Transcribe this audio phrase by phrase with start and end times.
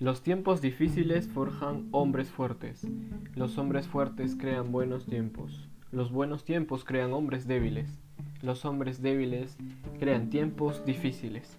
[0.00, 2.86] Los tiempos difíciles forjan hombres fuertes.
[3.34, 5.68] Los hombres fuertes crean buenos tiempos.
[5.92, 8.00] Los buenos tiempos crean hombres débiles.
[8.40, 9.58] Los hombres débiles
[9.98, 11.58] crean tiempos difíciles.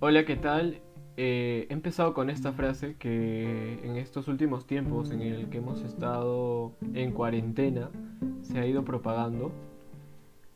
[0.00, 0.82] Hola, ¿qué tal?
[1.16, 5.80] Eh, he empezado con esta frase que en estos últimos tiempos en el que hemos
[5.80, 7.88] estado en cuarentena
[8.42, 9.52] se ha ido propagando,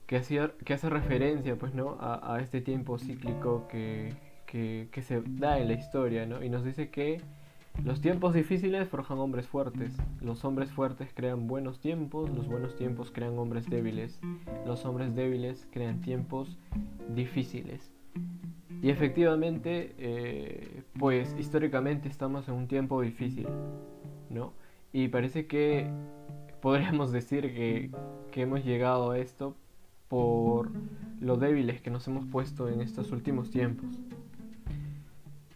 [0.06, 0.20] que,
[0.62, 1.96] que hace referencia pues, ¿no?
[2.00, 6.42] a este tiempo cíclico que, que, se da en la historia, ¿no?
[6.42, 7.20] Y nos dice que
[7.84, 13.12] los tiempos difíciles forjan hombres fuertes, los hombres fuertes crean buenos tiempos, los buenos tiempos
[13.12, 14.18] crean hombres débiles,
[14.66, 16.58] los hombres débiles crean tiempos
[17.14, 17.92] difíciles.
[18.82, 23.46] Y efectivamente, eh, pues históricamente estamos en un tiempo difícil,
[24.30, 24.52] ¿no?
[24.92, 25.90] Y parece que
[26.60, 27.90] podríamos decir que,
[28.32, 29.56] que hemos llegado a esto
[30.08, 30.70] por
[31.20, 33.98] lo débiles que nos hemos puesto en estos últimos tiempos.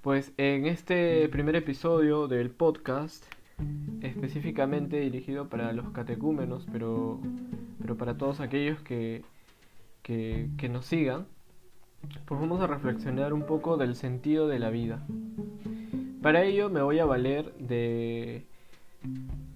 [0.03, 3.25] Pues en este primer episodio del podcast,
[4.01, 7.21] específicamente dirigido para los catecúmenos, pero,
[7.81, 9.23] pero para todos aquellos que,
[10.03, 11.29] que, nos sigan,
[12.25, 15.07] pues vamos a reflexionar un poco del sentido de la vida.
[16.21, 18.45] Para ello me voy a valer de,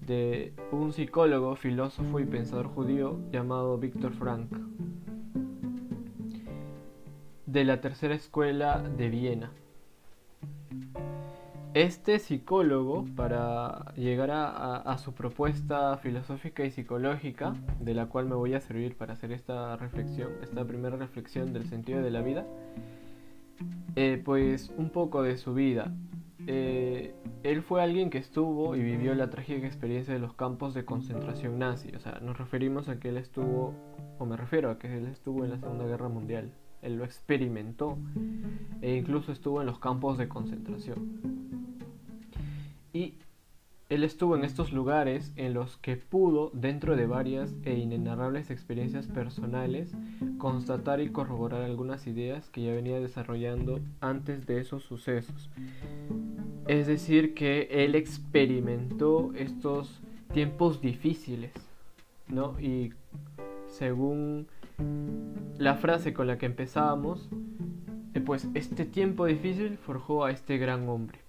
[0.05, 4.49] de un psicólogo, filósofo y pensador judío llamado Víctor Frank,
[7.45, 9.51] de la tercera escuela de Viena.
[11.73, 18.55] Este psicólogo, para llegar a, su propuesta filosófica y psicológica, de la cual me voy
[18.55, 22.47] a servir para hacer esta reflexión, esta primera reflexión del sentido de la vida,
[23.95, 25.93] eh, pues un poco de su vida.
[26.47, 30.83] Eh, él fue alguien que estuvo y vivió la trágica experiencia de los campos de
[30.83, 31.91] concentración nazi.
[31.95, 33.75] O sea, nos referimos a que él estuvo,
[34.17, 36.51] o me refiero a que él estuvo en la Segunda Guerra Mundial.
[36.81, 37.97] Él lo experimentó
[38.81, 41.57] e incluso estuvo en los campos de concentración.
[42.93, 43.15] Y
[43.89, 49.07] él estuvo en estos lugares en los que pudo, dentro de varias e inenarrables experiencias
[49.07, 49.93] personales,
[50.37, 55.49] constatar y corroborar algunas ideas que ya venía desarrollando antes de esos sucesos.
[56.67, 60.01] Es decir, que él experimentó estos
[60.33, 61.53] tiempos difíciles,
[62.27, 62.59] ¿no?
[62.59, 62.91] Y
[63.67, 64.47] según
[65.57, 67.29] la frase con la que empezábamos,
[68.19, 71.19] pues este tiempo difícil forjó a este gran hombre.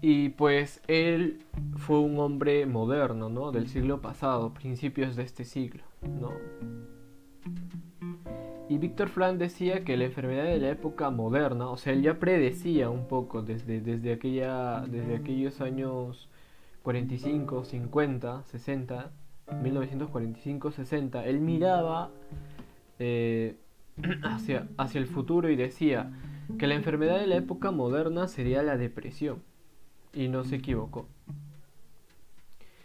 [0.00, 1.42] Y pues él
[1.76, 3.50] fue un hombre moderno, ¿no?
[3.50, 6.32] Del siglo pasado, principios de este siglo, ¿no?
[8.68, 12.18] Y Víctor Frank decía que la enfermedad de la época moderna, o sea, él ya
[12.18, 16.28] predecía un poco desde, desde, aquella, desde aquellos años
[16.86, 19.10] 45, 50, 60,
[19.60, 22.12] 1945, 60, él miraba
[23.00, 23.56] eh,
[24.22, 26.12] hacia, hacia el futuro y decía
[26.60, 29.42] que la enfermedad de la época moderna sería la depresión.
[30.12, 31.08] Y no se equivocó.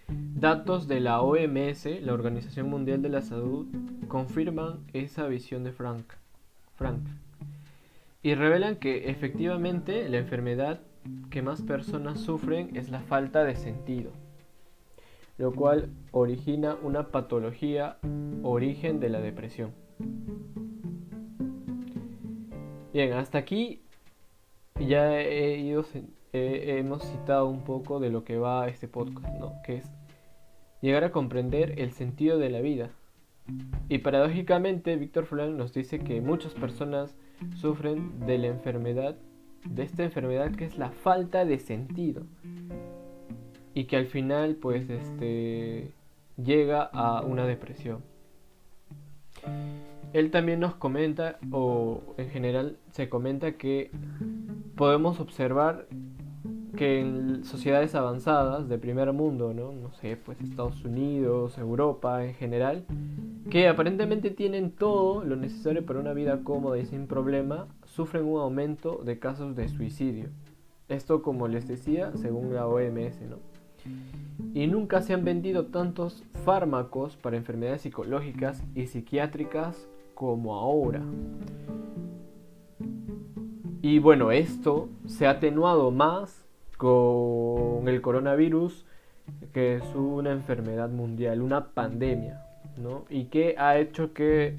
[0.08, 3.68] Datos de la OMS, la Organización Mundial de la Salud,
[4.08, 6.06] confirman esa visión de Frank,
[6.74, 7.04] Frank.
[8.24, 10.82] Y revelan que efectivamente la enfermedad
[11.30, 14.12] que más personas sufren es la falta de sentido,
[15.38, 17.98] lo cual origina una patología
[18.44, 19.72] origen de la depresión.
[22.94, 23.82] Bien, hasta aquí
[24.80, 29.28] ya hemos citado un poco de lo que va este podcast.
[29.66, 29.90] Que es
[30.82, 32.90] llegar a comprender el sentido de la vida.
[33.90, 37.16] Y paradójicamente, Víctor Fulán nos dice que muchas personas
[37.56, 39.16] sufren de la enfermedad,
[39.66, 42.24] de esta enfermedad que es la falta de sentido.
[43.74, 45.92] Y que al final, pues, este,
[46.38, 48.04] llega a una depresión.
[50.14, 53.92] Él también nos comenta, o en general se comenta que
[54.76, 55.88] podemos observar
[56.76, 59.72] que en sociedades avanzadas de primer mundo, ¿no?
[59.72, 62.86] No sé, pues Estados Unidos, Europa en general,
[63.50, 68.40] que aparentemente tienen todo lo necesario para una vida cómoda y sin problema, sufren un
[68.40, 70.30] aumento de casos de suicidio.
[70.88, 73.38] Esto, como les decía, según la OMS, ¿no?
[74.54, 81.02] Y nunca se han vendido tantos fármacos para enfermedades psicológicas y psiquiátricas como ahora.
[83.82, 86.46] Y bueno, esto se ha atenuado más
[86.78, 88.86] con el coronavirus,
[89.54, 92.46] que es una enfermedad mundial, una pandemia,
[92.78, 93.04] ¿no?
[93.10, 94.56] Y que ha hecho que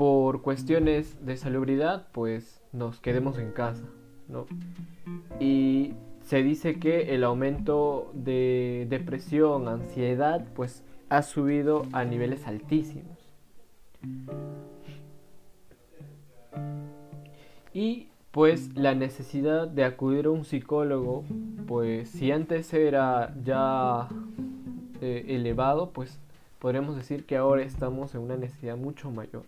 [0.00, 3.84] por cuestiones de salubridad, pues nos quedemos en casa,
[4.28, 4.46] ¿no?
[5.38, 5.92] Y
[6.22, 13.18] se dice que el aumento de depresión, ansiedad, pues ha subido a niveles altísimos.
[17.74, 21.26] Y pues la necesidad de acudir a un psicólogo,
[21.66, 24.08] pues si antes era ya
[25.02, 26.18] eh, elevado, pues
[26.58, 29.44] podríamos decir que ahora estamos en una necesidad mucho mayor.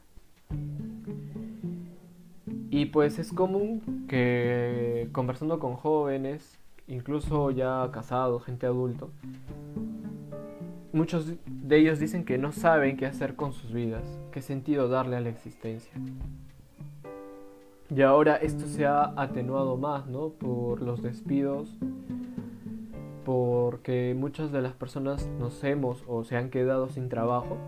[2.72, 6.58] Y pues es común que conversando con jóvenes,
[6.88, 9.10] incluso ya casados, gente adulto,
[10.90, 15.16] muchos de ellos dicen que no saben qué hacer con sus vidas, qué sentido darle
[15.16, 15.92] a la existencia.
[17.94, 20.30] Y ahora esto se ha atenuado más, ¿no?
[20.30, 21.68] Por los despidos,
[23.26, 27.58] porque muchas de las personas nos hemos o se han quedado sin trabajo.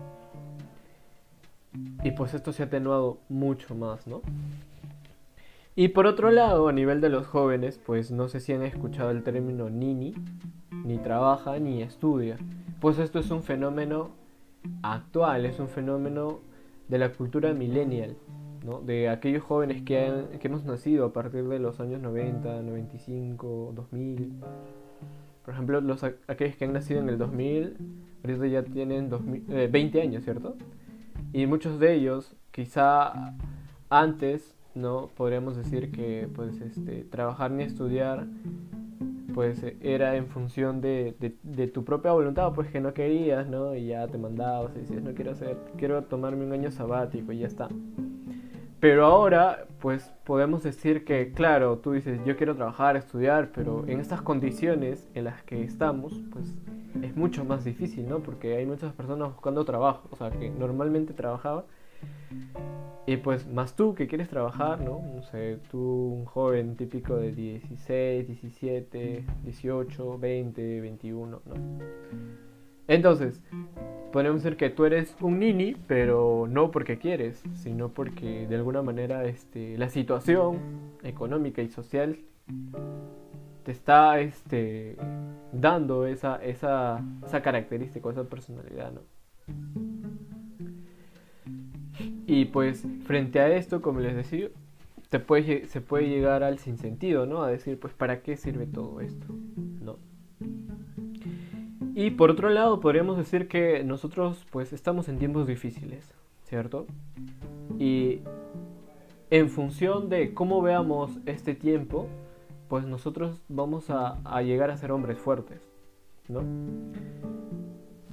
[2.03, 4.23] Y pues esto se ha atenuado mucho más, ¿no?
[5.77, 9.11] Y por otro lado, a nivel de los jóvenes, pues no sé si han escuchado
[9.11, 10.15] el término nini,
[10.85, 12.37] ni trabaja ni estudia.
[12.79, 14.11] Pues esto es un fenómeno
[14.83, 16.39] actual, es un fenómeno
[16.87, 18.15] de la cultura millennial,
[18.63, 18.79] ¿no?
[18.79, 24.33] de aquellos jóvenes que, que hemos nacido a partir de los años 90, 95, 2000.
[25.43, 27.77] Por ejemplo, los, aquellos que han nacido en el 2000,
[28.23, 30.55] ahorita ya tienen 20 eh, años, ¿cierto?
[31.33, 33.35] Y muchos de ellos, quizá
[33.89, 35.09] antes ¿no?
[35.15, 38.27] Podríamos decir que pues este, trabajar ni estudiar
[39.35, 41.13] pues era en función de,
[41.73, 43.75] tu propia voluntad, pues que no querías, ¿no?
[43.75, 47.39] Y ya te mandabas y decías, no quiero hacer, quiero tomarme un año sabático y
[47.39, 47.67] ya está.
[48.79, 53.99] Pero ahora, pues podemos decir que, claro, tú dices, yo quiero trabajar, estudiar, pero en
[53.99, 56.55] estas condiciones en las que estamos, pues
[57.01, 58.19] es mucho más difícil, ¿no?
[58.19, 61.65] Porque hay muchas personas buscando trabajo, o sea, que normalmente trabajaba
[63.07, 65.01] y pues más tú que quieres trabajar, ¿no?
[65.15, 71.55] No sé, tú un joven típico de 16, 17, 18, 20, 21, ¿no?
[72.87, 73.41] Entonces,
[74.11, 78.81] podemos decir que tú eres un nini, pero no porque quieres, sino porque de alguna
[78.81, 80.59] manera este, la situación
[81.03, 82.19] económica y social
[83.63, 84.95] te está este,
[85.51, 89.14] dando esa, esa, esa característica, esa personalidad, ¿no?
[92.27, 94.49] Y pues frente a esto, como les decía,
[95.09, 97.43] se puede llegar al sinsentido, ¿no?
[97.43, 99.27] A decir, pues, ¿para qué sirve todo esto?
[99.81, 99.97] ¿No?
[101.93, 106.13] Y por otro lado, podríamos decir que nosotros, pues, estamos en tiempos difíciles,
[106.43, 106.85] ¿cierto?
[107.79, 108.21] Y
[109.29, 112.07] en función de cómo veamos este tiempo,
[112.67, 115.61] pues nosotros vamos a, a llegar a ser hombres fuertes,
[116.27, 116.41] ¿no?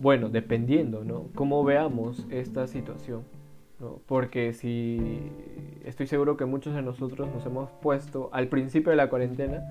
[0.00, 1.28] Bueno, dependiendo, ¿no?
[1.34, 3.22] Cómo veamos esta situación.
[4.06, 5.20] Porque si
[5.84, 9.62] estoy seguro que muchos de nosotros nos hemos puesto al principio de la cuarentena,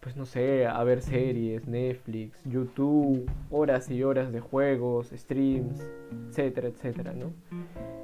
[0.00, 5.80] pues no sé, a ver series, Netflix, YouTube, horas y horas de juegos, streams,
[6.28, 7.32] etcétera, etcétera, ¿no?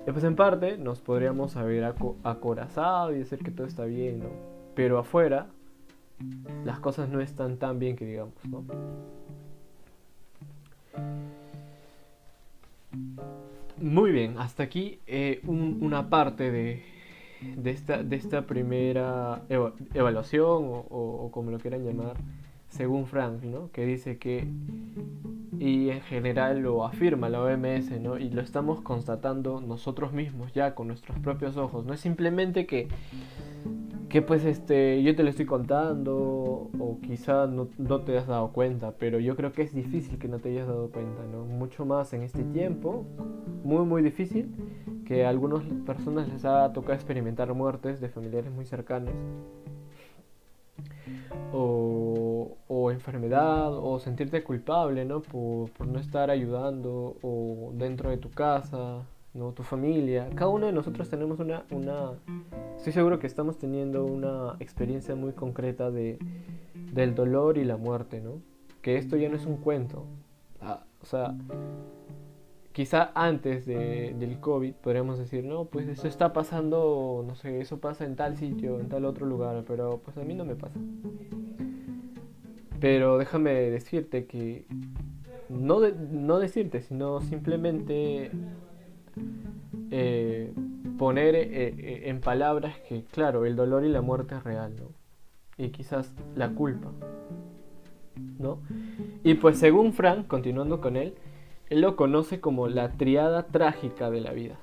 [0.07, 4.31] Y pues en parte nos podríamos haber acorazado y decir que todo está bien, ¿no?
[4.75, 5.49] Pero afuera
[6.65, 8.65] las cosas no están tan bien que digamos, ¿no?
[13.81, 16.83] Muy bien, hasta aquí eh, una parte de,
[17.65, 19.43] esta, de esta primera
[19.95, 22.17] evaluación o, como lo quieran llamar,
[22.69, 23.71] según Frank, ¿no?
[23.73, 24.47] que dice que,
[25.59, 28.19] y en general lo afirma la OMS, ¿no?
[28.19, 32.89] y lo estamos constatando nosotros mismos ya con nuestros propios ojos, no es simplemente que
[34.11, 37.67] que pues este yo te lo estoy contando o quizá no,
[38.01, 40.91] te has dado cuenta, pero yo creo que es difícil que no te hayas dado
[40.91, 41.45] cuenta, ¿no?
[41.45, 43.05] Mucho más en este tiempo,
[43.63, 44.53] muy muy difícil,
[45.07, 49.15] que a algunas personas les ha tocado experimentar muertes de familiares muy cercanos.
[51.53, 55.21] O, o enfermedad, o sentirte culpable, ¿no?
[55.23, 59.53] Por, por no estar ayudando, o dentro de tu casa, ¿no?
[59.53, 60.29] Tu familia.
[60.35, 62.13] Cada uno de nosotros tenemos una, una...
[62.77, 66.19] Estoy seguro que estamos teniendo una experiencia muy concreta de,
[66.93, 68.41] del dolor y la muerte, ¿no?
[68.83, 70.07] Que esto ya no es un cuento.
[70.61, 71.35] Ah, o sea,
[72.73, 77.79] quizá antes de, del COVID podríamos decir, no, pues eso está pasando, no sé, eso
[77.79, 80.79] pasa en tal sitio, en tal otro lugar, pero pues a mí no me pasa.
[82.81, 84.67] Pero déjame decirte que,
[85.51, 88.31] no, no decirte, sino simplemente
[89.91, 90.53] eh,
[90.99, 94.89] poner eh, eh, en palabras que, claro, el dolor y la muerte es real, ¿no?
[95.57, 96.93] Y quizás la culpa,
[98.39, 98.61] ¿no?
[99.25, 101.15] Y pues según Frank, continuando con él,
[101.69, 104.57] él lo conoce como la triada trágica de la vida.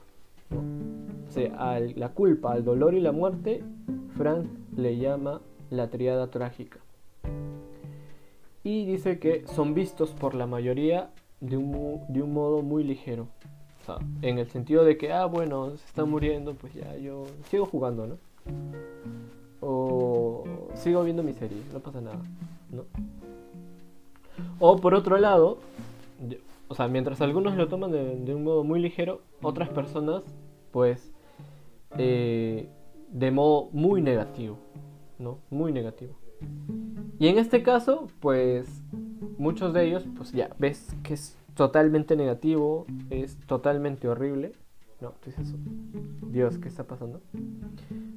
[1.28, 3.64] O sea, la culpa, al dolor y la muerte,
[4.16, 6.80] Frank le llama la triada trágica.
[8.64, 11.10] Y dice que son vistos por la mayoría
[11.42, 13.28] de un, de un modo muy ligero
[14.22, 18.08] en el sentido de que, ah, bueno, se está muriendo, pues ya yo sigo jugando,
[18.08, 18.18] ¿no?
[19.62, 20.44] O
[20.76, 22.20] sigo viendo mi serie, no pasa nada,
[22.72, 22.86] ¿no?
[24.60, 25.60] O por otro lado,
[26.68, 30.24] o sea, mientras algunos lo toman de, un modo muy ligero, otras personas,
[30.72, 31.12] pues,
[31.98, 32.70] eh,
[33.10, 34.58] de modo muy negativo,
[35.18, 35.40] ¿no?
[35.50, 36.14] Muy negativo.
[37.20, 38.84] Y en este caso, pues,
[39.38, 44.54] muchos de ellos, pues ya, ves que es totalmente negativo, es totalmente horrible.
[45.02, 45.58] No, ¿qué es eso?
[46.30, 47.20] Dios, ¿qué está pasando?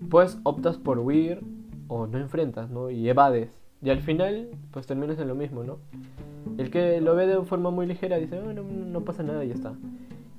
[0.09, 1.41] Pues optas por huir
[1.89, 2.91] o no enfrentas, ¿no?
[2.91, 3.51] Y evades.
[3.83, 5.79] Y al final, pues terminas en lo mismo, ¿no?
[6.59, 9.55] El que lo ve de forma muy ligera dice, no, no pasa nada y ya
[9.55, 9.75] está.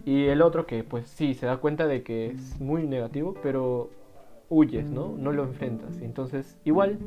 [0.05, 3.89] Y el otro que, pues sí, se da cuenta de que es muy negativo, pero
[4.49, 5.15] huyes, ¿no?
[5.17, 5.99] No lo enfrentas.
[6.01, 6.99] Entonces, igual,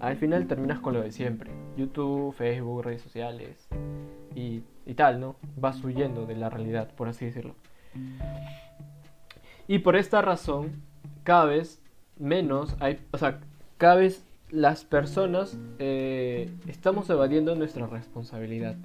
[0.00, 1.50] al final terminas con lo de siempre.
[1.76, 3.68] YouTube, Facebook, redes sociales
[4.34, 5.36] y, y tal, ¿no?
[5.56, 7.54] Vas huyendo de la realidad, por así decirlo.
[9.66, 10.82] Y por esta razón,
[11.22, 11.82] cada vez
[12.18, 13.40] menos hay, o sea,
[13.78, 18.76] cada vez las personas eh, estamos evadiendo nuestra responsabilidad.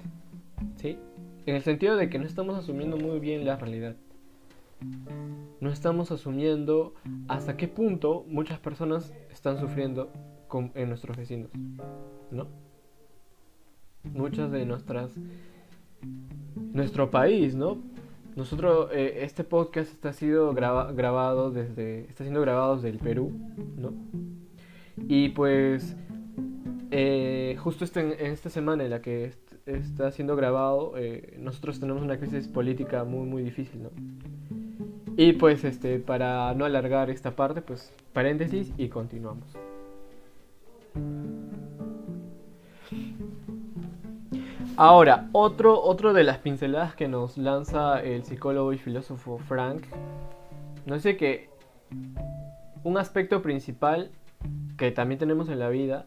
[0.76, 0.98] ¿Sí?
[1.46, 3.96] En el sentido de que no estamos asumiendo muy bien la realidad.
[5.60, 6.94] No estamos asumiendo
[7.28, 10.10] hasta qué punto muchas personas están sufriendo
[10.74, 11.50] en nuestros vecinos.
[12.30, 12.48] ¿No?
[14.04, 15.12] Muchas de nuestras...
[16.72, 17.78] Nuestro país, ¿no?
[18.36, 23.32] Nosotros, eh, este podcast está, sido grabado desde, está siendo grabado desde el Perú,
[23.76, 23.92] ¿no?
[25.08, 25.96] Y pues
[26.90, 29.32] eh, justo este, en esta semana en la que
[29.66, 33.90] está siendo grabado, eh, nosotros tenemos una crisis política muy muy difícil, ¿no?
[35.16, 39.56] Y pues este, para no alargar esta parte, pues paréntesis y continuamos.
[44.82, 49.84] Ahora, otro, otro de las pinceladas que nos lanza el psicólogo y filósofo Frank,
[50.86, 51.50] no sé que
[52.82, 54.10] un aspecto principal
[54.78, 56.06] que también tenemos en la vida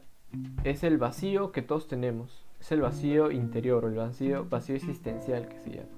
[0.63, 2.47] es el vacío que todos tenemos.
[2.59, 5.89] Es el vacío interior el vacío, vacío existencial que se llama.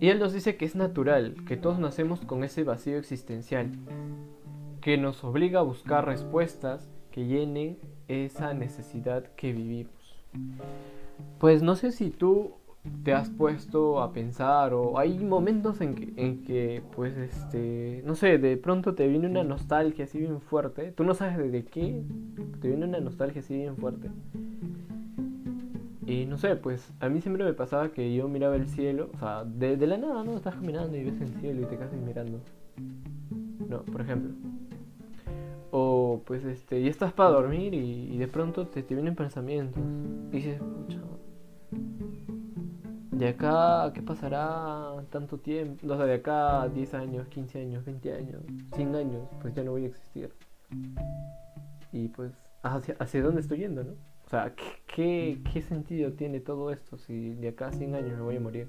[0.00, 3.70] Y él nos dice que es natural, que todos nacemos con ese vacío existencial,
[4.80, 7.76] que nos obliga a buscar respuestas que llenen
[8.08, 9.99] esa necesidad que vivimos.
[11.38, 12.52] Pues no sé si tú
[13.04, 18.14] te has puesto a pensar o hay momentos en que, en que pues este, no
[18.14, 22.02] sé, de pronto te viene una nostalgia así bien fuerte, tú no sabes de qué,
[22.60, 24.08] te viene una nostalgia así bien fuerte.
[26.06, 29.18] Y no sé, pues a mí siempre me pasaba que yo miraba el cielo, o
[29.18, 30.36] sea, de, la nada, ¿no?
[30.36, 32.40] Estás caminando y ves el cielo y te quedas mirando.
[33.68, 34.32] No, por ejemplo.
[35.72, 39.82] O pues este, y estás para dormir y, de pronto te, vienen pensamientos.
[40.32, 41.00] Y dices, pucha,
[43.20, 45.86] de acá, ¿qué pasará tanto tiempo?
[45.92, 48.42] O sea, de acá 10 años, 15 años, 20 años,
[48.74, 50.32] 100 años, pues ya no voy a existir.
[51.92, 53.92] Y pues, ¿hacia, hacia dónde estoy yendo, no?
[54.24, 54.54] O sea,
[54.86, 58.40] ¿qué, ¿qué, sentido tiene todo esto si de acá a 100 años me voy a
[58.40, 58.68] morir?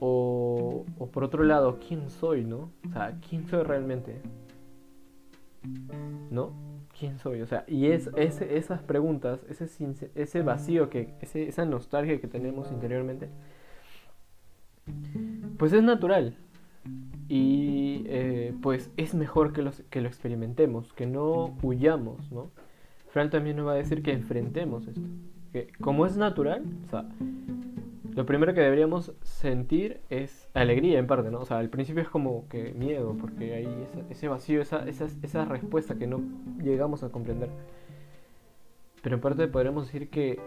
[0.00, 2.70] O, o por otro lado, ¿quién soy, no?
[2.88, 4.20] O sea, ¿quién soy realmente?
[6.30, 6.72] ¿No?
[6.98, 9.66] quién soy, o sea, y es, esas preguntas, ese,
[10.14, 13.28] ese vacío, que, esa nostalgia que tenemos interiormente,
[15.58, 16.36] pues es natural.
[17.28, 22.50] Y eh, pues es mejor que, los, que lo experimentemos, que no huyamos, ¿no?
[23.10, 25.06] Fran también nos va a decir que enfrentemos esto.
[25.52, 27.08] Que como es natural, o sea,
[28.14, 31.40] lo primero que deberíamos sentir es alegría en parte, ¿no?
[31.40, 35.44] O sea, al principio es como que miedo, porque hay ese vacío, esa, esa, esa
[35.46, 36.20] respuesta que no
[36.62, 37.48] llegamos a comprender.
[39.02, 40.38] Pero en parte podríamos decir que,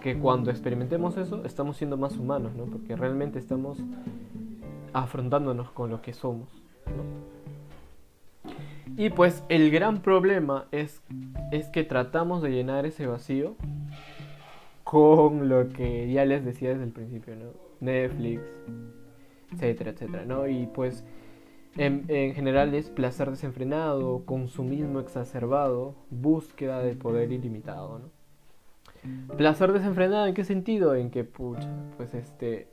[0.00, 2.64] que cuando experimentemos eso, estamos siendo más humanos, ¿no?
[2.64, 3.78] Porque realmente estamos
[4.94, 6.48] afrontándonos con lo que somos,
[6.86, 7.38] ¿no?
[8.96, 11.02] Y pues el gran problema es,
[11.52, 13.54] es que tratamos de llenar ese vacío
[14.88, 17.50] con lo que ya les decía desde el principio, ¿no?
[17.80, 18.40] Netflix,
[19.52, 20.48] etcétera, etcétera, ¿no?
[20.48, 21.04] Y pues
[21.76, 29.36] en, general es placer desenfrenado, consumismo exacerbado, búsqueda de poder ilimitado, ¿no?
[29.36, 30.94] Placer desenfrenado, ¿en qué sentido?
[30.94, 31.68] En que, pucha,
[31.98, 32.68] pues este...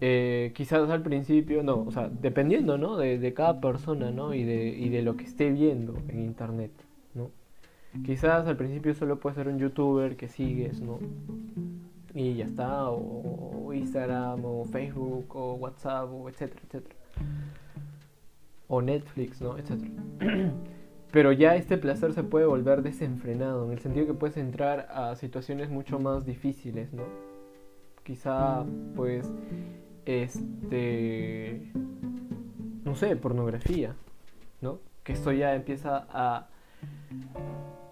[0.00, 2.96] Eh, quizás al principio, no, o sea, dependiendo, ¿no?
[2.96, 4.32] De, de cada persona, ¿no?
[4.32, 6.72] Y de, y de lo que esté viendo en internet,
[7.12, 7.30] ¿no?
[8.04, 10.98] Quizás al principio solo puede ser un youtuber que sigues, ¿no?
[12.14, 16.96] Y ya está, o, Instagram, o Facebook, o WhatsApp, o etcétera, etcétera.
[18.68, 19.58] O Netflix, ¿no?
[19.58, 19.92] Etcétera.
[21.12, 25.14] Pero ya este placer se puede volver desenfrenado, en el sentido que puedes entrar a
[25.14, 27.02] situaciones mucho más difíciles, ¿no?
[28.02, 28.64] Quizá,
[28.96, 29.30] pues,
[30.06, 31.70] este,
[32.84, 33.94] no sé, pornografía,
[34.62, 34.80] ¿no?
[35.04, 36.48] Que esto ya empieza a,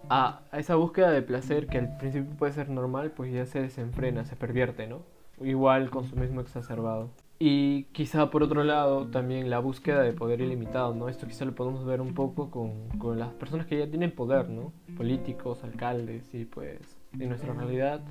[0.09, 4.25] a, esa búsqueda de placer que al principio puede ser normal, pues ya se desenfrena,
[4.25, 5.03] se pervierte, ¿no?
[5.41, 7.09] Igual consumismo exacerbado.
[7.39, 11.09] Y quizá por otro lado también la búsqueda de poder ilimitado, ¿no?
[11.09, 14.49] Esto quizá lo podemos ver un poco con, con las personas que ya tienen poder,
[14.49, 14.73] ¿no?
[14.95, 18.01] Políticos, alcaldes y pues en nuestra realidad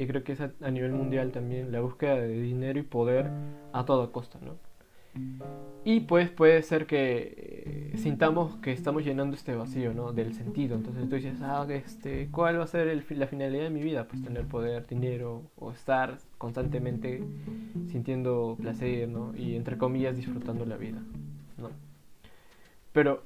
[0.00, 3.30] y creo que es a, nivel mundial también la búsqueda de dinero y poder
[3.74, 4.56] a toda costa, ¿no?
[5.84, 10.12] Y pues puede ser que eh, sintamos que estamos llenando este vacío, ¿no?
[10.12, 10.76] Del sentido.
[10.76, 14.06] Entonces tú dices, ah, este, ¿cuál va a ser el, la finalidad de mi vida?
[14.06, 17.22] Pues tener poder, dinero o estar constantemente
[17.90, 19.34] sintiendo placer, ¿no?
[19.34, 21.00] Y entre comillas disfrutando la vida,
[21.56, 21.70] ¿no?
[22.92, 23.22] Pero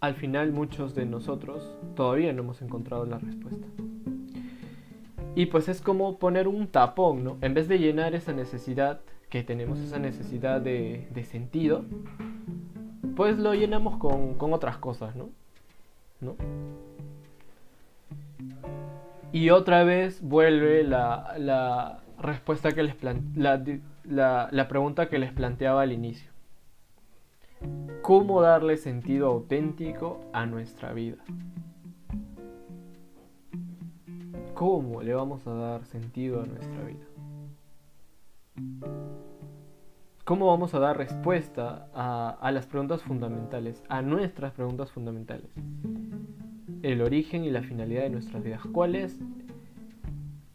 [0.00, 3.66] al final muchos de nosotros todavía no hemos encontrado la respuesta.
[5.36, 7.38] Y pues es como poner un tapón, ¿no?
[7.42, 9.00] En vez de llenar esa necesidad
[9.30, 11.84] que tenemos, esa necesidad de, sentido,
[13.16, 15.30] pues lo llenamos con, otras cosas, ¿no?
[19.32, 22.96] Y otra vez vuelve la, respuesta que les
[24.04, 26.30] la pregunta que les planteaba al inicio.
[28.02, 31.18] ¿Cómo darle sentido auténtico a nuestra vida?
[34.54, 37.09] ¿Cómo le vamos a dar sentido a nuestra vida?
[40.30, 45.50] ¿Cómo vamos a dar respuesta a, las preguntas fundamentales, a nuestras preguntas fundamentales?
[46.82, 48.60] El origen y la finalidad de nuestras vidas.
[48.70, 49.18] ¿Cuál es?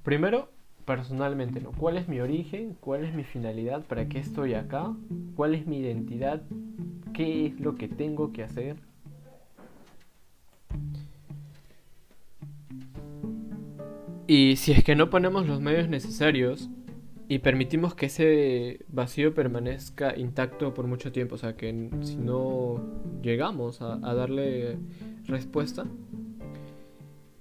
[0.02, 0.48] Primero,
[0.86, 1.72] personalmente, ¿no?
[1.74, 2.78] ¿Cuál es mi origen?
[2.80, 3.84] ¿Cuál es mi finalidad?
[3.84, 4.96] ¿Para qué estoy acá?
[5.36, 6.42] ¿Cuál es mi identidad?
[7.14, 8.78] ¿Qué es lo que tengo que hacer?
[14.26, 16.70] Y si es que no ponemos los medios necesarios
[17.28, 22.82] y permitimos que ese vacío permanezca intacto por mucho tiempo, o sea, que si no
[23.22, 24.78] llegamos a, darle
[25.26, 25.86] respuesta,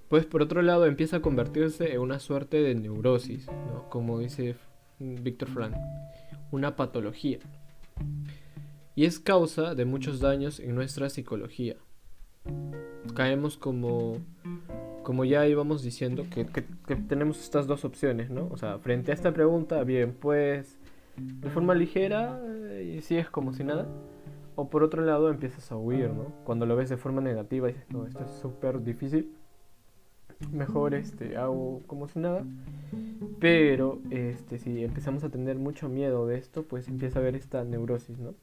[0.09, 3.89] pues por otro lado empieza a convertirse en una suerte de neurosis, ¿no?
[3.91, 4.57] como dice
[4.99, 5.75] Víctor Frank,
[6.51, 7.39] una patología.
[8.95, 11.77] Y es causa de muchos daños en nuestra psicología.
[13.15, 14.19] Caemos como
[15.05, 16.45] como ya íbamos diciendo, que,
[17.09, 18.49] tenemos estas dos opciones, ¿no?
[18.51, 20.79] O sea, frente a esta pregunta, bien, pues
[21.17, 23.87] de forma ligera eh, y sigues como si nada.
[24.57, 26.33] O por otro lado empiezas a huir, ¿no?
[26.45, 29.33] Cuando lo ves de forma negativa dices, no, esto es súper difícil.
[30.53, 32.45] Mejor este, hago como si nada.
[33.41, 37.63] Pero este, si empezamos a tener mucho miedo de esto, pues empieza a haber esta
[37.65, 38.35] neurosis, ¿no?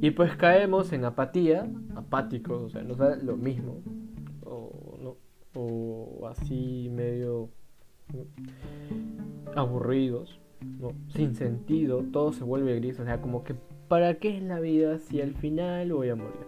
[0.00, 3.80] Y pues caemos en apatía, apáticos, o sea, nos da lo mismo
[4.52, 4.91] o
[6.28, 7.50] así medio
[9.54, 10.40] aburridos,
[10.80, 10.92] ¿no?
[11.08, 13.54] sin sentido, todo se vuelve gris, o sea, como que
[13.88, 16.46] ¿para qué es la vida si al final voy a morir?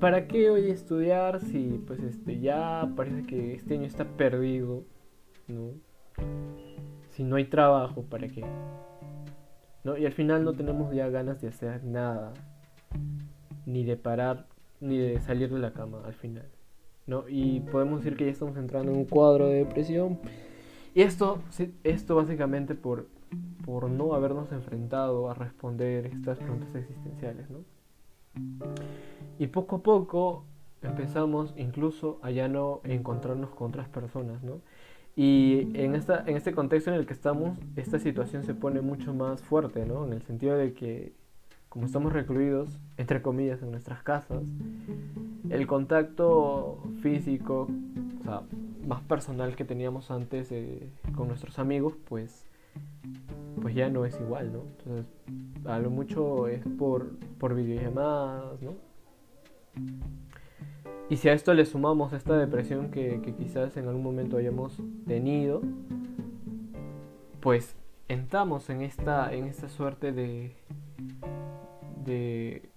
[0.00, 4.84] ¿Para qué voy a estudiar si pues este ya parece que este año está perdido,
[5.48, 5.72] ¿no?
[7.10, 8.44] Si no hay trabajo, ¿para qué?
[9.84, 9.96] ¿No?
[9.96, 12.32] Y al final no tenemos ya ganas de hacer nada,
[13.66, 14.46] ni de parar,
[14.80, 16.48] ni de salir de la cama al final.
[17.08, 17.24] ¿No?
[17.28, 20.20] Y podemos decir que ya estamos entrando en un cuadro de depresión.
[20.94, 21.40] Y esto,
[21.82, 23.08] esto básicamente por,
[23.64, 27.58] por no habernos enfrentado a responder estas preguntas existenciales, ¿no?
[29.38, 30.44] Y poco a poco
[30.82, 34.60] empezamos incluso a ya no encontrarnos con otras personas, ¿no?
[35.16, 39.12] Y en, esta, en este contexto en el que estamos, esta situación se pone mucho
[39.12, 40.06] más fuerte, ¿no?
[40.06, 41.12] En el sentido de que
[41.68, 44.42] como estamos recluidos, entre comillas, en nuestras casas,
[45.50, 47.68] el contacto físico,
[48.20, 48.42] o sea,
[48.86, 52.46] más personal que teníamos antes eh, con nuestros amigos, pues,
[53.60, 54.62] pues ya no es igual, ¿no?
[54.78, 55.06] Entonces,
[55.66, 58.74] a lo mucho es por, por videollamadas, ¿no?
[61.10, 64.82] Y si a esto le sumamos esta depresión que, que quizás en algún momento hayamos
[65.06, 65.62] tenido,
[67.40, 67.76] pues
[68.08, 70.54] entramos en esta, en esta suerte de,
[72.08, 72.70] de,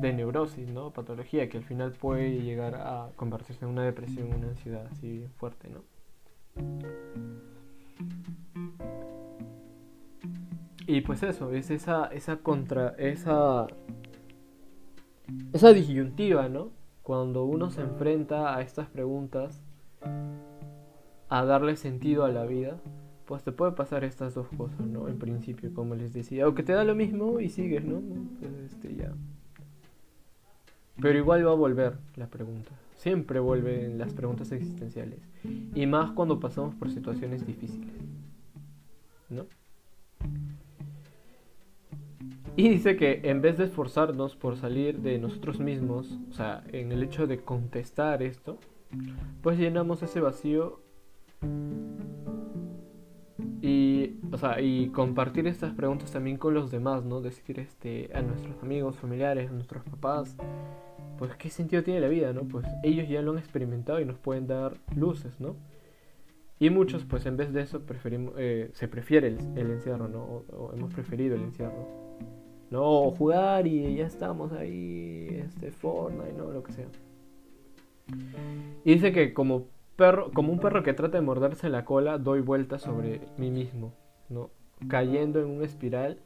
[0.00, 0.92] neurosis, ¿no?
[0.92, 5.68] Patología que al final puede llegar a convertirse en una depresión, una ansiedad así fuerte,
[5.70, 5.82] ¿no?
[10.86, 13.66] Y pues eso, es esa, esa contra, esa,
[15.52, 16.70] esa disyuntiva, ¿no?
[17.02, 19.62] Cuando uno se enfrenta a estas preguntas,
[21.28, 22.78] a darle sentido a la vida,
[23.26, 25.08] pues te puede pasar estas dos cosas, ¿no?
[25.08, 28.02] En principio, como les decía, o que te da lo mismo y sigues, ¿no?
[28.66, 29.12] Este ya.
[31.00, 32.70] Pero igual va a volver la pregunta.
[32.96, 35.20] Siempre vuelven las preguntas existenciales.
[35.74, 37.92] Y más cuando pasamos por situaciones difíciles.
[39.28, 39.46] ¿no?
[42.56, 46.92] Y dice que en vez de esforzarnos por salir de nosotros mismos, o sea, en
[46.92, 48.58] el hecho de contestar esto,
[49.42, 50.80] pues llenamos ese vacío
[53.64, 57.22] y, o sea, y compartir estas preguntas también con los demás, ¿no?
[57.22, 60.36] Decir este, a nuestros amigos, familiares, a nuestros papás,
[61.16, 62.42] pues qué sentido tiene la vida, ¿no?
[62.42, 65.56] Pues ellos ya lo han experimentado y nos pueden dar luces, ¿no?
[66.58, 70.44] Y muchos, pues en vez de eso, preferimos, eh, se prefiere el, encierro, ¿no?
[70.52, 71.88] O, hemos preferido el encierro.
[72.70, 76.52] No, jugar y ya estamos ahí, este, Fortnite, ¿no?
[76.52, 76.88] Lo que sea.
[78.84, 82.40] Y dice que como perro, como un perro que trata de morderse la cola, doy
[82.40, 83.92] vueltas sobre mí mismo,
[84.28, 84.50] ¿no?
[84.88, 86.18] Cayendo en una espiral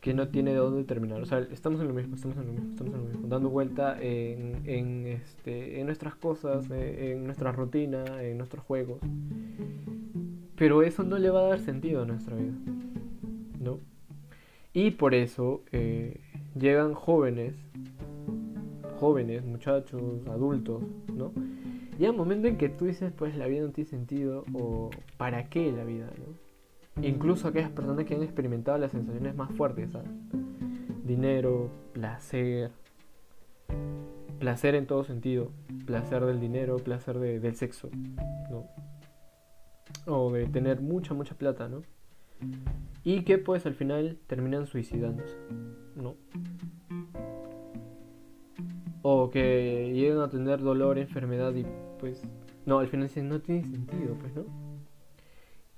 [0.00, 1.20] que no tiene de dónde terminar.
[1.20, 3.50] O sea, estamos en lo mismo, estamos en lo mismo, estamos en lo mismo, dando
[3.50, 9.00] vuelta en, en, este, en nuestras cosas, eh, en, nuestra rutina, en nuestros juegos.
[10.56, 12.54] Pero eso no le va a dar sentido a nuestra vida,
[13.60, 13.80] ¿no?
[14.72, 16.20] Y por eso eh,
[16.56, 17.54] llegan jóvenes,
[19.00, 21.32] jóvenes, muchachos, adultos, ¿no?
[21.98, 25.48] Llega un momento en que tú dices, pues la vida no tiene sentido o ¿para
[25.48, 26.48] qué la vida, ¿no?
[27.02, 30.10] incluso aquellas personas que han experimentado las sensaciones más fuertes, ¿sabes?
[31.04, 32.70] Dinero, placer,
[34.38, 35.50] placer en todo sentido,
[35.86, 37.90] placer del dinero, placer del sexo,
[38.50, 38.66] ¿no?
[40.06, 41.82] O de tener mucha, mucha plata, ¿no?
[43.04, 45.36] Y que pues al final terminan suicidándose,
[45.96, 46.16] ¿no?
[49.02, 51.64] O que llegan a tener dolor, enfermedad y
[51.98, 52.22] pues...
[52.66, 54.44] No, al final no tiene sentido, pues, ¿no?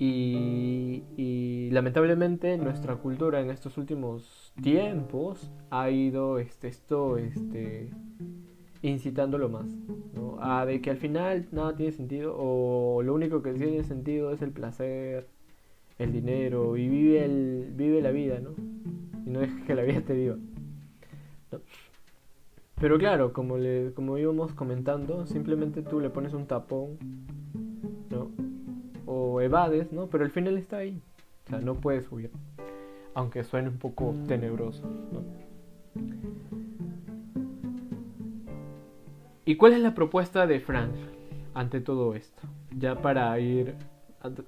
[0.02, 7.90] Y, lamentablemente nuestra cultura en estos últimos tiempos ha ido este, esto este,
[8.80, 9.66] incitándolo más.
[10.14, 10.38] ¿no?
[10.40, 14.40] A de que al final nada tiene sentido o lo único que tiene sentido es
[14.40, 15.28] el placer,
[15.98, 18.54] el dinero y vive, el, vive la vida, ¿no?
[19.26, 20.36] Y no dejes que la vida te viva.
[22.80, 26.98] Pero claro, como, le, como íbamos comentando, simplemente tú le pones un tapón,
[28.08, 28.30] ¿no?
[29.12, 30.06] o evades, ¿no?
[30.08, 31.02] Pero el final está ahí.
[31.46, 32.30] O sea, no puedes huir.
[33.12, 35.22] Aunque suene un poco tenebroso, ¿no?
[39.44, 40.92] ¿Y cuál es la propuesta de Frank
[41.54, 42.42] ante todo esto?
[42.76, 43.74] Ya para ir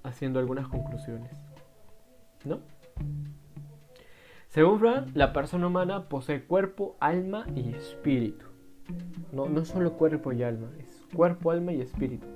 [0.04, 1.32] haciendo algunas conclusiones.
[2.44, 2.60] ¿No?
[4.52, 8.44] Según Frank, la persona humana posee cuerpo, alma y espíritu.
[9.32, 12.26] No, no solo cuerpo y alma, es cuerpo, alma y espíritu.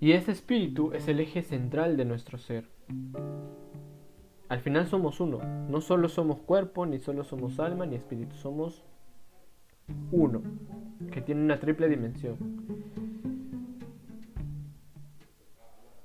[0.00, 2.66] Y ese espíritu es el eje central de nuestro ser.
[4.50, 5.38] Al final somos uno.
[5.70, 8.36] No solo somos cuerpo, ni solo somos alma, ni espíritu.
[8.36, 8.84] Somos
[10.12, 10.42] uno,
[11.10, 12.36] que tiene una triple dimensión.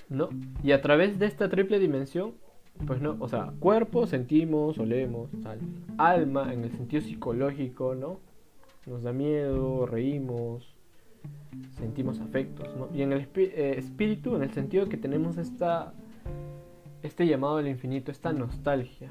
[0.08, 0.30] ¿No?
[0.64, 2.36] Y a través de esta triple dimensión,
[2.86, 5.60] pues no, o sea, cuerpo sentimos, olemos, tal.
[5.98, 8.20] Alma en el sentido psicológico, ¿no?
[8.86, 10.76] Nos da miedo, reímos,
[11.78, 12.90] sentimos afectos, ¿no?
[12.94, 15.94] Y en el eh, espíritu, en el sentido que tenemos esta,
[17.02, 19.10] este llamado al infinito, esta nostalgia,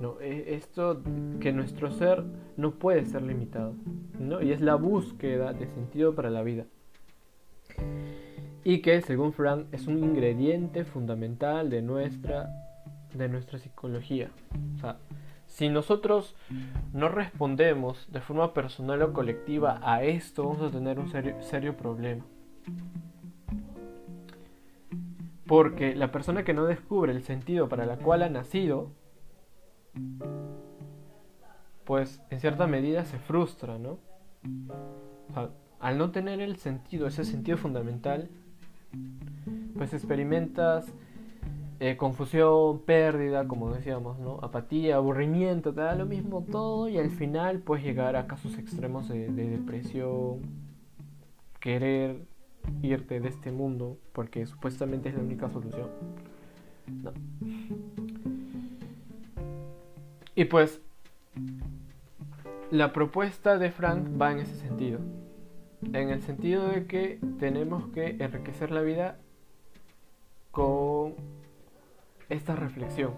[0.00, 0.20] ¿no?
[0.20, 1.00] E, esto
[1.40, 2.24] que nuestro ser
[2.56, 3.74] no puede ser limitado,
[4.18, 4.42] ¿no?
[4.42, 6.66] Y es la búsqueda de sentido para la vida.
[8.64, 12.65] Y que, según Frank, es un ingrediente fundamental de nuestra,
[13.14, 14.30] de nuestra psicología.
[14.76, 14.98] O sea,
[15.46, 16.34] si nosotros
[16.92, 22.24] no respondemos de forma personal o colectiva a esto, vamos a tener un serio, problema.
[25.46, 28.90] Porque la persona que no descubre el sentido para la cual ha nacido,
[31.84, 33.98] pues en cierta medida se frustra, ¿no?
[35.78, 38.28] al no tener el sentido, ese sentido fundamental,
[39.76, 40.86] pues experimentas
[41.78, 44.38] eh, confusión, pérdida, como decíamos, ¿no?
[44.40, 49.08] Apatía, aburrimiento, te da lo mismo todo y al final puedes llegar a casos extremos
[49.08, 50.40] de, depresión,
[51.60, 52.24] querer
[52.82, 55.90] irte de este mundo porque supuestamente es la única solución.
[60.34, 60.80] Y pues
[62.70, 65.00] la propuesta de Frank va en ese sentido.
[65.92, 69.18] En el sentido de que tenemos que enriquecer la vida
[70.50, 71.14] con
[72.28, 73.14] esta reflexión.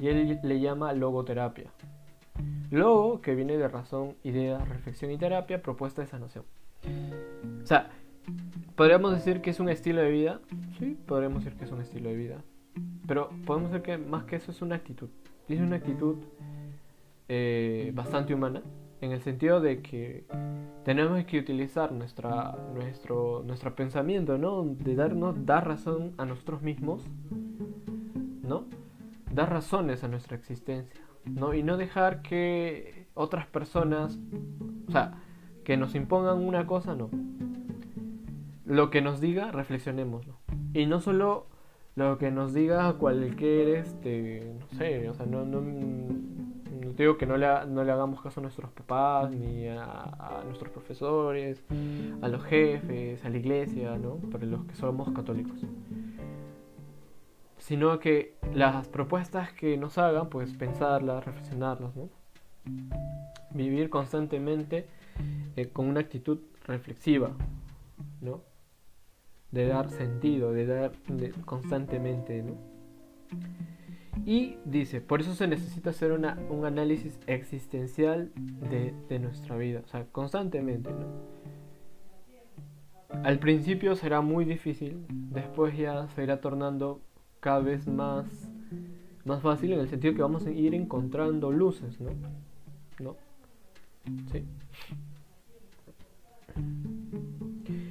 [0.00, 1.70] Y él le llama logoterapia.
[2.70, 6.44] Logo, que viene de razón, idea, reflexión y terapia, propuesta de sanación.
[7.62, 7.90] O sea,
[8.76, 10.40] ¿podríamos decir que es un estilo de vida?
[10.78, 12.44] Sí, podríamos decir que es un estilo de vida.
[13.06, 15.08] Pero podemos decir que más que eso es una actitud.
[15.48, 16.18] Es una actitud
[17.28, 18.62] eh, bastante humana,
[19.00, 20.26] en el sentido de que
[20.84, 24.64] tenemos que utilizar nuestra, nuestro, nuestro pensamiento, ¿no?
[24.64, 27.02] De darnos, dar razón a nosotros mismos,
[28.42, 28.66] ¿no?
[29.32, 31.54] Dar razones a nuestra existencia, ¿no?
[31.54, 34.18] Y no dejar que otras personas,
[34.88, 35.14] o sea,
[35.64, 37.10] que nos impongan una cosa, no.
[38.66, 40.36] Lo que nos diga, reflexionémoslo.
[40.74, 41.46] Y no solo
[41.96, 45.60] lo que nos diga cualquier, este, no sé, o sea, no, no,
[47.02, 51.62] digo que no le, no le hagamos caso a nuestros papás, ni a, nuestros profesores,
[52.20, 54.16] a los jefes, a la iglesia, ¿no?
[54.16, 55.58] Para los que somos católicos.
[57.58, 62.08] Sino que las propuestas que nos hagan, pues pensarlas, reflexionarlas, ¿no?
[63.52, 64.86] Vivir constantemente
[65.56, 67.32] eh, con una actitud reflexiva,
[68.20, 68.42] ¿no?
[69.50, 70.92] De dar sentido, de dar
[71.44, 72.54] constantemente, ¿no?
[74.26, 79.88] Y dice, por eso se necesita hacer una, un análisis existencial de, nuestra vida, o
[79.88, 81.40] sea, constantemente, ¿no?
[83.24, 87.00] Al principio será muy difícil, después ya se irá tornando
[87.40, 88.26] cada vez más,
[89.24, 92.10] más fácil en el sentido que vamos a ir encontrando luces, ¿no?
[93.00, 93.16] ¿No?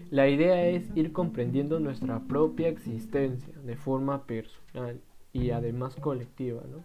[0.10, 5.02] La idea es ir comprendiendo nuestra propia existencia de forma personal
[5.34, 6.84] y además colectiva, ¿no?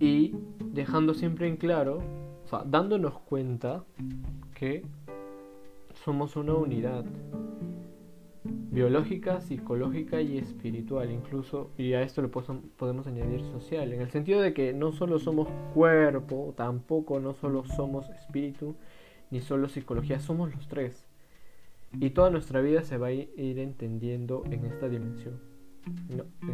[0.00, 1.98] Y dejando siempre en claro,
[2.44, 3.84] o sea, dándonos cuenta
[4.54, 4.84] que
[6.04, 7.04] somos una unidad
[8.70, 14.40] biológica, psicológica y espiritual, incluso, y a esto le podemos añadir social, en el sentido
[14.40, 18.76] de que no solo somos cuerpo, tampoco no solo somos espíritu,
[19.30, 21.07] ni solo psicología, somos los tres.
[21.92, 25.40] Y toda nuestra vida se va a ir entendiendo en esta dimensión,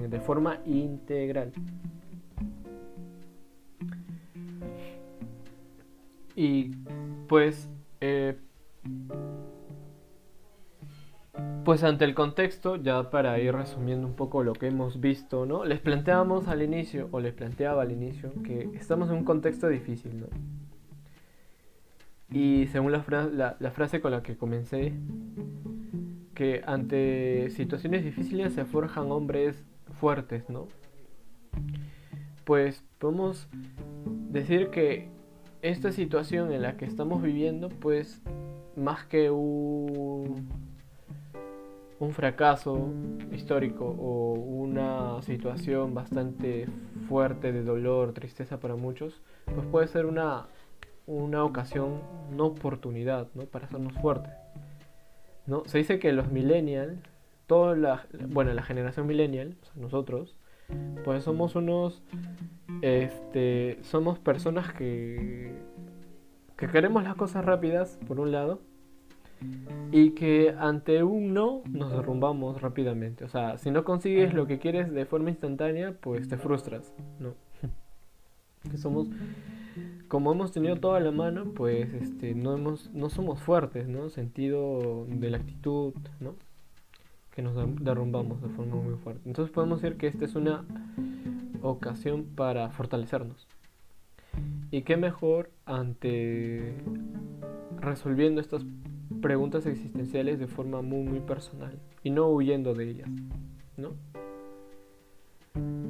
[0.09, 1.53] de forma integral.
[6.37, 6.70] Y
[7.29, 7.68] pues,
[8.01, 8.37] eh,
[11.64, 15.64] pues ante el contexto, ya para ir resumiendo un poco lo que hemos visto, ¿no?
[15.64, 20.20] Les planteamos al inicio, o les planteaba al inicio, que estamos en un contexto difícil,
[20.20, 20.27] ¿no?
[22.35, 23.01] Y según la,
[23.70, 24.92] frase con la que comencé,
[26.35, 29.64] que ante situaciones difíciles se forjan hombres
[30.01, 30.66] fuertes, ¿no?
[32.44, 33.47] Pues podemos
[34.31, 35.11] decir que
[35.62, 38.20] esta situación en la que estamos viviendo, pues
[38.75, 40.49] más que un,
[42.01, 42.88] un fracaso
[43.31, 46.66] histórico o una situación bastante
[47.09, 49.23] fuerte de dolor, tristeza para muchos,
[49.55, 50.49] pues puede ser una
[51.06, 52.00] una ocasión,
[52.32, 53.44] una oportunidad, ¿no?
[53.44, 54.32] Para hacernos fuertes.
[55.46, 55.64] ¿no?
[55.66, 56.98] Se dice que los millennials,
[57.46, 60.36] toda la, bueno, la generación millennial, nosotros,
[61.04, 62.02] pues somos unos,
[62.80, 65.52] este, somos personas que,
[66.56, 68.60] que queremos las cosas rápidas, por un lado,
[69.92, 73.24] y que ante un no nos derrumbamos rápidamente.
[73.24, 77.34] O sea, si no consigues lo que quieres de forma instantánea, pues te frustras, ¿no?
[78.70, 79.08] que somos
[80.08, 84.10] como hemos tenido toda la mano, pues este, no, hemos, no somos fuertes, ¿no?
[84.10, 86.34] Sentido de la actitud, ¿no?
[87.34, 89.22] Que nos derrumbamos de forma muy fuerte.
[89.26, 90.64] Entonces podemos decir que esta es una
[91.62, 93.48] ocasión para fortalecernos.
[94.70, 96.74] Y qué mejor ante
[97.80, 98.64] resolviendo estas
[99.20, 103.08] preguntas existenciales de forma muy muy personal y no huyendo de ellas,
[103.76, 103.92] ¿no?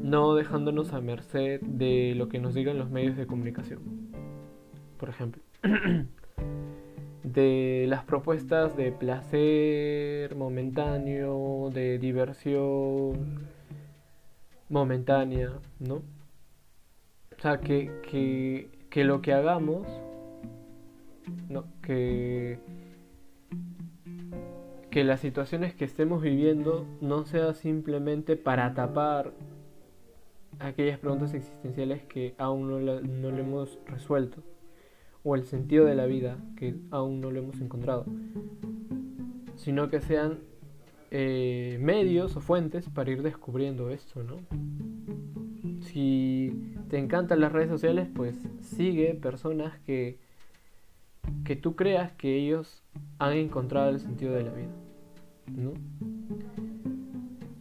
[0.04, 3.80] No dejándonos a merced de lo que nos digan los medios de comunicación.
[4.98, 5.42] Por ejemplo,
[7.22, 13.46] de las propuestas de placer momentáneo, de diversión
[14.68, 15.94] momentánea, ¿no?
[15.94, 19.88] O sea, que, que, que lo que hagamos,
[21.48, 22.58] no, que
[24.90, 29.32] que las situaciones que estemos viviendo no sea simplemente para tapar
[30.58, 34.42] aquellas preguntas existenciales que aún no, no le hemos resuelto
[35.24, 38.04] o el sentido de la vida que aún no lo hemos encontrado,
[39.56, 40.40] sino que sean
[41.10, 44.40] eh, medios o fuentes para ir descubriendo esto, ¿no?
[45.80, 50.18] Si te encantan las redes sociales, pues sigue personas que,
[51.44, 52.82] que tú creas que ellos
[53.18, 54.74] han encontrado el sentido de la vida,
[55.56, 55.72] ¿no?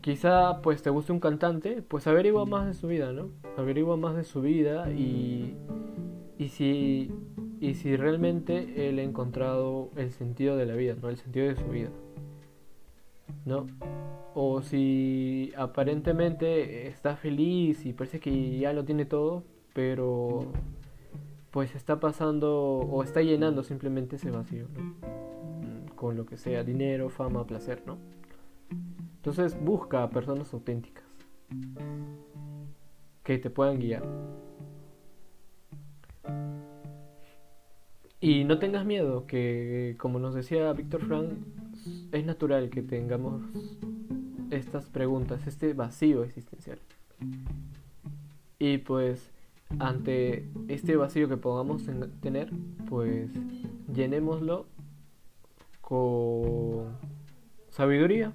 [0.03, 3.29] Quizá pues te guste un cantante, pues averigua más de su vida, ¿no?
[3.57, 5.55] Averigua más de su vida y,
[6.37, 7.09] y, si,
[7.61, 11.07] y si realmente él ha encontrado el sentido de la vida, ¿no?
[11.07, 11.89] El sentido de su vida,
[13.45, 13.65] ¿no?
[14.35, 20.51] O si aparentemente está feliz y parece que ya lo tiene todo, pero
[21.49, 24.81] pues está pasando o está llenando simplemente ese vacío, ¿no?
[24.81, 27.99] Mm, con lo que sea, dinero, fama, placer, ¿no?
[29.23, 31.05] Entonces busca a personas auténticas
[33.23, 34.03] que te puedan guiar.
[38.19, 41.29] Y no tengas miedo, que como nos decía Víctor Frank,
[42.11, 43.41] es natural que tengamos
[44.51, 46.79] estas preguntas, este vacío existencial.
[48.59, 49.31] Y pues
[49.79, 51.85] ante este vacío que podamos
[52.19, 52.51] tener,
[52.89, 53.31] pues
[53.87, 54.65] llenémoslo
[55.79, 56.97] con
[57.69, 58.33] sabiduría,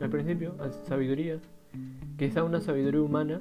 [0.00, 0.54] al principio,
[0.88, 1.38] sabiduría,
[2.16, 3.40] que sea una sabiduría humana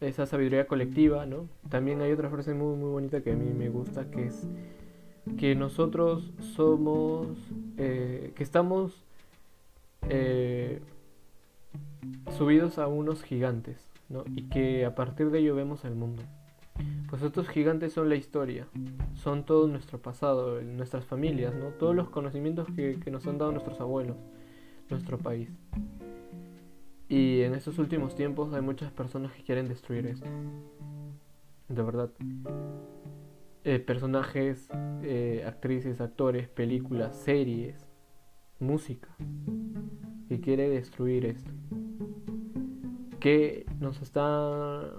[0.00, 1.48] esa sabiduría colectiva, ¿no?
[1.68, 4.46] También hay otra frase muy, muy bonita que a mí me gusta, que es
[5.38, 7.26] que nosotros somos,
[7.76, 9.04] eh, que estamos
[10.08, 10.80] eh,
[12.36, 13.76] subidos a unos gigantes,
[14.08, 14.24] ¿no?
[14.36, 16.22] Y que a partir de ello vemos el mundo.
[17.10, 18.68] Pues estos gigantes son la historia,
[19.14, 21.70] son todo nuestro pasado, nuestras familias, ¿no?
[21.70, 24.16] Todos los conocimientos que nos han dado nuestros abuelos,
[24.90, 25.50] nuestro país.
[27.08, 30.28] Y en estos últimos tiempos hay muchas personas que quieren destruir esto.
[31.68, 32.10] De verdad.
[33.64, 34.68] Eh, personajes,
[35.02, 37.88] eh, actrices, actores, películas, series,
[38.58, 39.08] música.
[40.28, 41.50] Que quiere destruir esto.
[43.20, 44.92] Que nos está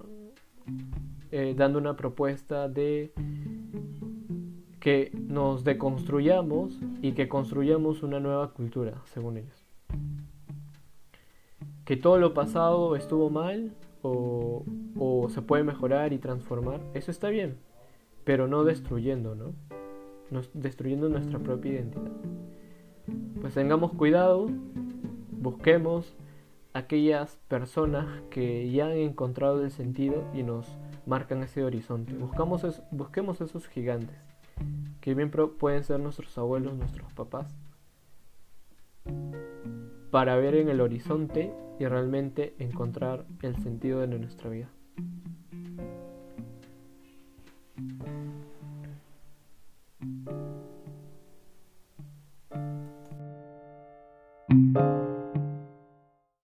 [1.31, 3.13] eh, dando una propuesta de
[4.79, 9.58] que nos deconstruyamos y que construyamos una nueva cultura, según ellos
[11.89, 13.73] que todo lo pasado estuvo mal
[14.03, 14.63] o,
[15.29, 17.57] se puede mejorar y transformar, eso está bien,
[18.23, 19.55] pero no destruyendo, ¿no?
[20.53, 22.11] destruyendo nuestra propia identidad.
[23.41, 24.51] Pues tengamos cuidado,
[25.31, 26.15] busquemos
[26.73, 30.67] aquellas personas que ya han encontrado el sentido y nos
[31.07, 32.13] marcan ese horizonte.
[32.13, 34.15] Busquemos esos gigantes,
[35.01, 37.51] que bien pueden ser nuestros abuelos, nuestros papás,
[40.11, 44.69] para ver en el horizonte y realmente encontrar el sentido de nuestra vida.